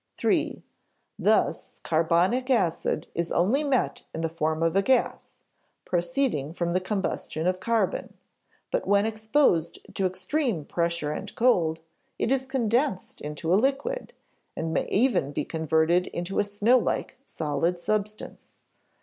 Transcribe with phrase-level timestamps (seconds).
[0.25, 0.63] (iii)
[1.19, 5.43] "Thus carbonic acid is only met in the form of a gas,
[5.85, 8.15] proceeding from the combustion of carbon;
[8.71, 11.81] but when exposed to extreme pressure and cold,
[12.17, 14.15] it is condensed into a liquid,
[14.55, 18.55] and may even be converted into a snowlike solid substance.